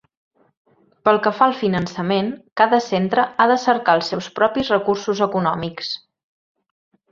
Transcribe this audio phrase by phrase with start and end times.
[1.09, 2.31] Pel que fa al finançament,
[2.63, 5.95] cada centre ha de cercar els seus propis recursos econòmics.